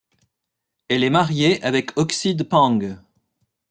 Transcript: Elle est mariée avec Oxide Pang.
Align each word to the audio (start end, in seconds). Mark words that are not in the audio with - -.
Elle 0.87 1.03
est 1.03 1.11
mariée 1.11 1.61
avec 1.61 1.95
Oxide 1.95 2.49
Pang. 2.49 2.97